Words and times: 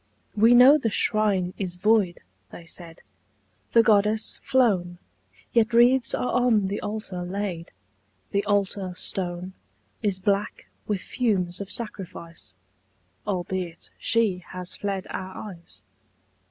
"We 0.35 0.55
know 0.55 0.79
the 0.79 0.89
Shrine 0.89 1.53
is 1.59 1.75
void," 1.75 2.21
they 2.51 2.65
said, 2.65 3.03
"The 3.73 3.83
Goddess 3.83 4.39
flown 4.41 4.97
Yet 5.53 5.75
wreaths 5.75 6.15
are 6.15 6.31
on 6.41 6.69
the 6.69 6.81
Altar 6.81 7.21
laid 7.21 7.71
The 8.31 8.43
Altar 8.45 8.95
Stone 8.95 9.53
Is 10.01 10.17
black 10.17 10.69
with 10.87 11.01
fumes 11.01 11.61
of 11.61 11.69
sacrifice, 11.69 12.55
Albeit 13.27 13.91
She 13.99 14.39
has 14.47 14.75
fled 14.75 15.05
our 15.11 15.37
eyes. 15.51 15.83